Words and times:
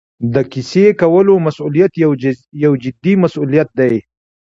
د 0.33 0.35
کیسې 0.51 0.85
کولو 1.01 1.33
مسوولیت 1.45 1.91
یو 2.63 2.71
جدي 2.83 3.13
مسوولیت 3.23 3.69
دی. 3.79 3.93